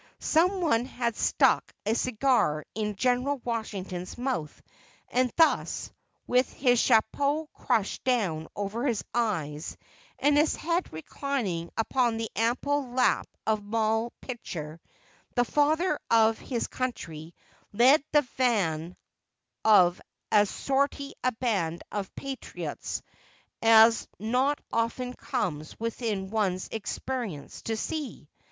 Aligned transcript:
Some 0.17 0.61
one 0.61 0.85
had 0.85 1.15
stuck 1.15 1.71
a 1.85 1.93
cigar 1.93 2.65
in 2.73 2.95
General 2.95 3.37
Washington's 3.45 4.17
mouth, 4.17 4.59
and 5.11 5.31
thus, 5.37 5.91
with 6.25 6.51
his 6.53 6.79
chapeau 6.79 7.45
crushed 7.53 8.03
down 8.03 8.47
over 8.55 8.87
his 8.87 9.03
eyes 9.13 9.77
and 10.17 10.35
his 10.37 10.55
head 10.55 10.91
reclining 10.91 11.69
upon 11.77 12.17
the 12.17 12.31
ample 12.35 12.89
lap 12.89 13.27
of 13.45 13.63
Moll 13.63 14.11
Pitcher, 14.21 14.81
the 15.35 15.45
Father 15.45 15.99
of 16.09 16.39
his 16.39 16.65
Country 16.65 17.35
led 17.71 18.03
the 18.11 18.23
van 18.37 18.97
of 19.63 20.01
as 20.31 20.49
sorry 20.49 21.13
a 21.23 21.31
band 21.33 21.83
of 21.91 22.15
patriots 22.15 23.03
as 23.61 24.07
not 24.17 24.57
often 24.73 25.13
comes 25.13 25.79
within 25.79 26.31
one's 26.31 26.69
experience 26.71 27.61
to 27.61 27.77
see. 27.77 28.27